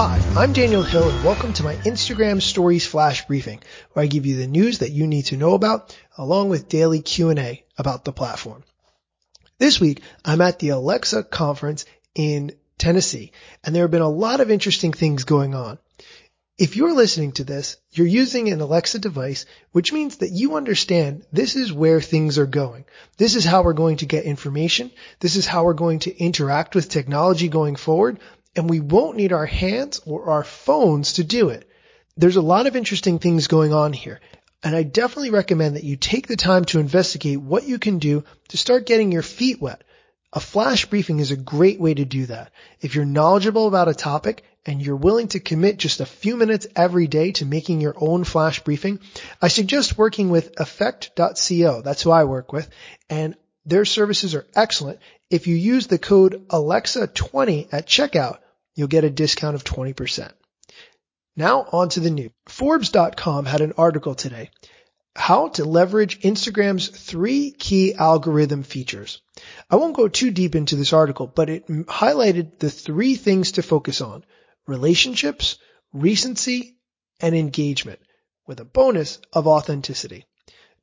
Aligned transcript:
Hi, 0.00 0.22
I'm 0.36 0.52
Daniel 0.52 0.84
Hill 0.84 1.10
and 1.10 1.24
welcome 1.24 1.52
to 1.54 1.64
my 1.64 1.74
Instagram 1.74 2.40
Stories 2.40 2.86
Flash 2.86 3.26
Briefing, 3.26 3.58
where 3.92 4.04
I 4.04 4.06
give 4.06 4.26
you 4.26 4.36
the 4.36 4.46
news 4.46 4.78
that 4.78 4.92
you 4.92 5.08
need 5.08 5.24
to 5.24 5.36
know 5.36 5.54
about, 5.54 5.98
along 6.16 6.50
with 6.50 6.68
daily 6.68 7.02
Q&A 7.02 7.64
about 7.76 8.04
the 8.04 8.12
platform. 8.12 8.62
This 9.58 9.80
week, 9.80 10.02
I'm 10.24 10.40
at 10.40 10.60
the 10.60 10.68
Alexa 10.68 11.24
conference 11.24 11.84
in 12.14 12.52
Tennessee, 12.78 13.32
and 13.64 13.74
there 13.74 13.82
have 13.82 13.90
been 13.90 14.00
a 14.00 14.08
lot 14.08 14.38
of 14.38 14.52
interesting 14.52 14.92
things 14.92 15.24
going 15.24 15.56
on. 15.56 15.80
If 16.58 16.76
you're 16.76 16.94
listening 16.94 17.32
to 17.32 17.44
this, 17.44 17.76
you're 17.90 18.06
using 18.06 18.48
an 18.50 18.60
Alexa 18.60 19.00
device, 19.00 19.46
which 19.72 19.92
means 19.92 20.18
that 20.18 20.30
you 20.30 20.56
understand 20.56 21.24
this 21.32 21.56
is 21.56 21.72
where 21.72 22.00
things 22.00 22.38
are 22.38 22.46
going. 22.46 22.84
This 23.16 23.34
is 23.34 23.44
how 23.44 23.62
we're 23.62 23.72
going 23.72 23.96
to 23.98 24.06
get 24.06 24.24
information. 24.24 24.92
This 25.18 25.34
is 25.34 25.46
how 25.46 25.64
we're 25.64 25.74
going 25.74 26.00
to 26.00 26.16
interact 26.16 26.76
with 26.76 26.88
technology 26.88 27.48
going 27.48 27.74
forward. 27.74 28.18
And 28.58 28.68
we 28.68 28.80
won't 28.80 29.16
need 29.16 29.32
our 29.32 29.46
hands 29.46 30.00
or 30.04 30.30
our 30.30 30.42
phones 30.42 31.12
to 31.12 31.22
do 31.22 31.50
it. 31.50 31.70
There's 32.16 32.34
a 32.34 32.42
lot 32.42 32.66
of 32.66 32.74
interesting 32.74 33.20
things 33.20 33.46
going 33.46 33.72
on 33.72 33.92
here. 33.92 34.18
And 34.64 34.74
I 34.74 34.82
definitely 34.82 35.30
recommend 35.30 35.76
that 35.76 35.84
you 35.84 35.94
take 35.94 36.26
the 36.26 36.34
time 36.34 36.64
to 36.64 36.80
investigate 36.80 37.40
what 37.40 37.68
you 37.68 37.78
can 37.78 38.00
do 38.00 38.24
to 38.48 38.58
start 38.58 38.84
getting 38.84 39.12
your 39.12 39.22
feet 39.22 39.62
wet. 39.62 39.84
A 40.32 40.40
flash 40.40 40.86
briefing 40.86 41.20
is 41.20 41.30
a 41.30 41.36
great 41.36 41.78
way 41.78 41.94
to 41.94 42.04
do 42.04 42.26
that. 42.26 42.50
If 42.80 42.96
you're 42.96 43.04
knowledgeable 43.04 43.68
about 43.68 43.86
a 43.86 43.94
topic 43.94 44.42
and 44.66 44.82
you're 44.82 44.96
willing 44.96 45.28
to 45.28 45.38
commit 45.38 45.76
just 45.76 46.00
a 46.00 46.04
few 46.04 46.36
minutes 46.36 46.66
every 46.74 47.06
day 47.06 47.30
to 47.30 47.46
making 47.46 47.80
your 47.80 47.94
own 47.96 48.24
flash 48.24 48.58
briefing, 48.64 48.98
I 49.40 49.46
suggest 49.46 49.96
working 49.96 50.30
with 50.30 50.58
effect.co. 50.58 51.82
That's 51.82 52.02
who 52.02 52.10
I 52.10 52.24
work 52.24 52.52
with. 52.52 52.68
And 53.08 53.36
their 53.64 53.84
services 53.84 54.34
are 54.34 54.48
excellent. 54.56 54.98
If 55.30 55.46
you 55.46 55.54
use 55.54 55.86
the 55.86 55.98
code 55.98 56.48
Alexa20 56.48 57.68
at 57.70 57.86
checkout, 57.86 58.38
you'll 58.78 58.88
get 58.88 59.04
a 59.04 59.10
discount 59.10 59.56
of 59.56 59.64
20%. 59.64 60.32
Now 61.36 61.66
on 61.72 61.88
to 61.90 62.00
the 62.00 62.10
news. 62.10 62.30
Forbes.com 62.48 63.44
had 63.44 63.60
an 63.60 63.74
article 63.76 64.14
today 64.14 64.50
how 65.18 65.48
to 65.48 65.64
leverage 65.64 66.20
Instagram's 66.20 66.86
three 66.88 67.50
key 67.50 67.92
algorithm 67.92 68.62
features. 68.62 69.20
I 69.68 69.74
won't 69.74 69.96
go 69.96 70.06
too 70.06 70.30
deep 70.30 70.54
into 70.54 70.76
this 70.76 70.92
article, 70.92 71.26
but 71.26 71.50
it 71.50 71.66
highlighted 71.66 72.60
the 72.60 72.70
three 72.70 73.16
things 73.16 73.52
to 73.52 73.62
focus 73.62 74.00
on. 74.00 74.24
Relationships, 74.68 75.58
recency, 75.92 76.76
and 77.20 77.34
engagement 77.34 77.98
with 78.46 78.60
a 78.60 78.64
bonus 78.64 79.18
of 79.32 79.48
authenticity. 79.48 80.24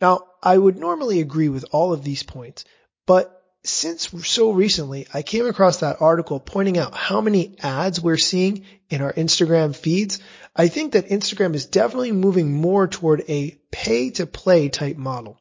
Now, 0.01 0.23
I 0.43 0.57
would 0.57 0.77
normally 0.77 1.21
agree 1.21 1.47
with 1.47 1.65
all 1.71 1.93
of 1.93 2.03
these 2.03 2.23
points, 2.23 2.65
but 3.05 3.41
since 3.67 4.09
so 4.27 4.51
recently 4.51 5.07
I 5.13 5.21
came 5.21 5.45
across 5.47 5.77
that 5.77 6.01
article 6.01 6.39
pointing 6.39 6.77
out 6.77 6.95
how 6.95 7.21
many 7.21 7.55
ads 7.61 8.01
we're 8.01 8.17
seeing 8.17 8.65
in 8.89 9.01
our 9.01 9.13
Instagram 9.13 9.75
feeds, 9.75 10.19
I 10.55 10.67
think 10.67 10.93
that 10.93 11.09
Instagram 11.09 11.55
is 11.55 11.65
definitely 11.65 12.11
moving 12.11 12.53
more 12.53 12.87
toward 12.87 13.23
a 13.27 13.57
pay 13.71 14.11
to 14.11 14.25
play 14.25 14.69
type 14.69 14.97
model. 14.97 15.39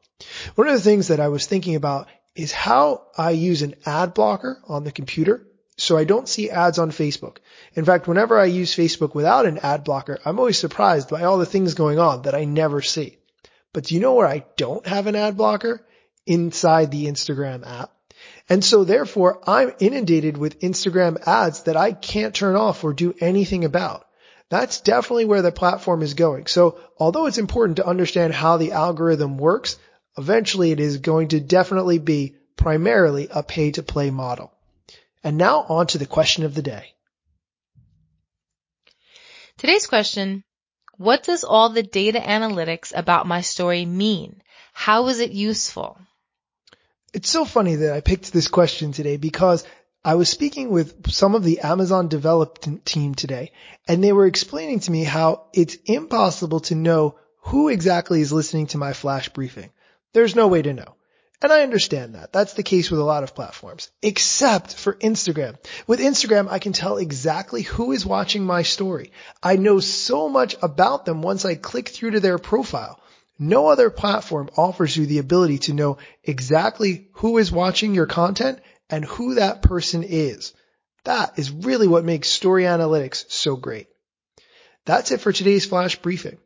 One 0.55 0.67
of 0.67 0.73
the 0.73 0.79
things 0.79 1.09
that 1.09 1.19
I 1.19 1.27
was 1.27 1.45
thinking 1.45 1.75
about 1.75 2.07
is 2.35 2.51
how 2.51 3.07
I 3.17 3.31
use 3.31 3.61
an 3.61 3.75
ad 3.85 4.13
blocker 4.13 4.61
on 4.67 4.83
the 4.83 4.91
computer 4.91 5.45
so 5.77 5.97
I 5.97 6.05
don't 6.05 6.29
see 6.29 6.49
ads 6.49 6.79
on 6.79 6.91
Facebook. 6.91 7.37
In 7.73 7.85
fact, 7.85 8.07
whenever 8.07 8.39
I 8.39 8.45
use 8.45 8.75
Facebook 8.75 9.13
without 9.13 9.45
an 9.45 9.59
ad 9.59 9.83
blocker, 9.83 10.19
I'm 10.23 10.39
always 10.39 10.57
surprised 10.57 11.09
by 11.09 11.23
all 11.23 11.37
the 11.37 11.45
things 11.45 11.73
going 11.73 11.99
on 11.99 12.23
that 12.23 12.35
I 12.35 12.45
never 12.45 12.81
see. 12.81 13.17
But 13.73 13.85
do 13.85 13.95
you 13.95 14.01
know 14.01 14.13
where 14.13 14.27
I 14.27 14.45
don't 14.55 14.87
have 14.87 15.07
an 15.07 15.15
ad 15.15 15.35
blocker? 15.35 15.85
Inside 16.25 16.91
the 16.91 17.05
Instagram 17.05 17.67
app. 17.67 17.94
And 18.47 18.63
so 18.63 18.83
therefore 18.83 19.41
I'm 19.47 19.73
inundated 19.79 20.37
with 20.37 20.59
Instagram 20.59 21.25
ads 21.27 21.63
that 21.63 21.77
I 21.77 21.91
can't 21.93 22.35
turn 22.35 22.55
off 22.55 22.83
or 22.83 22.93
do 22.93 23.15
anything 23.19 23.65
about. 23.65 24.05
That's 24.49 24.81
definitely 24.81 25.25
where 25.25 25.41
the 25.41 25.51
platform 25.51 26.01
is 26.03 26.13
going. 26.13 26.45
So 26.45 26.79
although 26.99 27.25
it's 27.25 27.39
important 27.39 27.77
to 27.77 27.87
understand 27.87 28.33
how 28.33 28.57
the 28.57 28.73
algorithm 28.73 29.37
works, 29.37 29.77
eventually 30.17 30.71
it 30.71 30.79
is 30.79 30.97
going 30.97 31.29
to 31.29 31.39
definitely 31.39 31.97
be 31.97 32.35
primarily 32.55 33.27
a 33.31 33.41
pay 33.41 33.71
to 33.71 33.83
play 33.83 34.11
model. 34.11 34.51
And 35.23 35.37
now 35.37 35.65
on 35.67 35.87
to 35.87 35.97
the 35.97 36.05
question 36.05 36.43
of 36.43 36.53
the 36.53 36.61
day. 36.61 36.93
Today's 39.57 39.87
question, 39.87 40.43
what 40.97 41.23
does 41.23 41.43
all 41.43 41.69
the 41.69 41.83
data 41.83 42.19
analytics 42.19 42.93
about 42.95 43.25
my 43.25 43.41
story 43.41 43.85
mean? 43.85 44.41
How 44.73 45.07
is 45.07 45.19
it 45.19 45.31
useful? 45.31 45.97
It's 47.15 47.29
so 47.29 47.45
funny 47.45 47.75
that 47.75 47.93
I 47.93 48.01
picked 48.01 48.33
this 48.33 48.49
question 48.49 48.91
today 48.91 49.15
because 49.15 49.63
I 50.03 50.15
was 50.15 50.27
speaking 50.27 50.69
with 50.69 51.09
some 51.09 51.33
of 51.33 51.45
the 51.45 51.61
Amazon 51.61 52.09
development 52.09 52.85
team 52.85 53.15
today 53.15 53.53
and 53.87 54.03
they 54.03 54.11
were 54.11 54.25
explaining 54.25 54.81
to 54.81 54.91
me 54.91 55.05
how 55.05 55.45
it's 55.53 55.77
impossible 55.85 56.59
to 56.67 56.75
know 56.75 57.15
who 57.39 57.69
exactly 57.69 58.19
is 58.19 58.33
listening 58.33 58.67
to 58.67 58.77
my 58.77 58.91
flash 58.91 59.29
briefing. 59.29 59.69
There's 60.11 60.35
no 60.35 60.49
way 60.49 60.61
to 60.61 60.73
know. 60.73 60.95
And 61.41 61.53
I 61.53 61.61
understand 61.61 62.15
that. 62.15 62.33
That's 62.33 62.55
the 62.55 62.63
case 62.63 62.91
with 62.91 62.99
a 62.99 63.05
lot 63.05 63.23
of 63.23 63.33
platforms, 63.33 63.91
except 64.01 64.75
for 64.75 64.95
Instagram. 64.95 65.55
With 65.87 66.01
Instagram, 66.01 66.49
I 66.49 66.59
can 66.59 66.73
tell 66.73 66.97
exactly 66.97 67.61
who 67.61 67.93
is 67.93 68.05
watching 68.05 68.43
my 68.43 68.63
story. 68.63 69.13
I 69.41 69.55
know 69.55 69.79
so 69.79 70.27
much 70.27 70.57
about 70.61 71.05
them 71.05 71.21
once 71.21 71.45
I 71.45 71.55
click 71.55 71.87
through 71.87 72.11
to 72.11 72.19
their 72.19 72.39
profile. 72.39 72.99
No 73.37 73.67
other 73.67 73.89
platform 73.89 74.49
offers 74.57 74.95
you 74.95 75.05
the 75.05 75.19
ability 75.19 75.59
to 75.59 75.73
know 75.73 75.97
exactly 76.23 77.09
who 77.13 77.37
is 77.37 77.51
watching 77.51 77.93
your 77.93 78.05
content 78.05 78.59
and 78.89 79.03
who 79.03 79.35
that 79.35 79.61
person 79.61 80.03
is. 80.03 80.53
That 81.03 81.37
is 81.37 81.51
really 81.51 81.87
what 81.87 82.05
makes 82.05 82.29
story 82.29 82.63
analytics 82.63 83.29
so 83.29 83.55
great. 83.55 83.87
That's 84.85 85.11
it 85.11 85.21
for 85.21 85.33
today's 85.33 85.65
flash 85.65 85.97
briefing. 85.97 86.37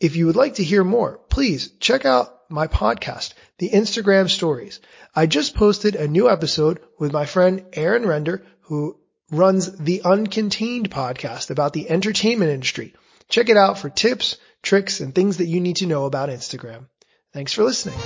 If 0.00 0.16
you 0.16 0.26
would 0.26 0.36
like 0.36 0.56
to 0.56 0.64
hear 0.64 0.82
more, 0.82 1.20
please 1.28 1.70
check 1.78 2.04
out 2.04 2.50
my 2.50 2.66
podcast, 2.66 3.34
The 3.58 3.70
Instagram 3.70 4.28
Stories. 4.28 4.80
I 5.14 5.26
just 5.26 5.54
posted 5.54 5.94
a 5.94 6.08
new 6.08 6.28
episode 6.28 6.80
with 6.98 7.12
my 7.12 7.24
friend 7.24 7.64
Aaron 7.72 8.04
Render, 8.04 8.44
who 8.62 8.98
runs 9.30 9.70
the 9.78 10.02
Uncontained 10.04 10.88
podcast 10.88 11.50
about 11.50 11.72
the 11.72 11.88
entertainment 11.88 12.50
industry. 12.50 12.94
Check 13.32 13.48
it 13.48 13.56
out 13.56 13.78
for 13.78 13.88
tips, 13.88 14.36
tricks, 14.62 15.00
and 15.00 15.14
things 15.14 15.38
that 15.38 15.46
you 15.46 15.60
need 15.60 15.76
to 15.76 15.86
know 15.86 16.04
about 16.04 16.28
Instagram. 16.28 16.88
Thanks 17.32 17.54
for 17.54 17.64
listening. 17.64 17.98